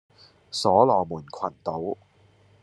[0.49, 1.95] 所羅門群島